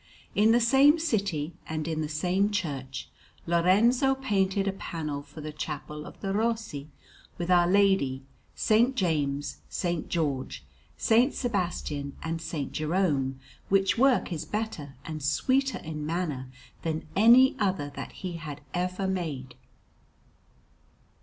In 0.33 0.51
the 0.51 0.59
same 0.59 0.97
city, 0.97 1.53
and 1.69 1.87
in 1.87 2.01
the 2.01 2.09
same 2.09 2.49
church, 2.49 3.07
Lorenzo 3.45 4.15
painted 4.15 4.67
a 4.67 4.73
panel 4.73 5.21
for 5.21 5.41
the 5.41 5.51
Chapel 5.53 6.07
of 6.07 6.19
the 6.21 6.33
Rossi, 6.33 6.89
with 7.37 7.51
Our 7.51 7.67
Lady, 7.67 8.23
S. 8.57 8.71
James, 8.95 9.57
S. 9.69 9.97
George, 10.09 10.65
S. 10.99 11.37
Sebastian, 11.37 12.17
and 12.23 12.39
S. 12.39 12.65
Jerome; 12.71 13.39
which 13.69 13.99
work 13.99 14.33
is 14.33 14.43
better 14.43 14.95
and 15.05 15.21
sweeter 15.21 15.77
in 15.77 16.03
manner 16.03 16.49
than 16.81 17.05
any 17.15 17.55
other 17.59 17.91
that 17.95 18.11
he 18.13 18.41
ever 18.73 19.05
made. 19.07 19.53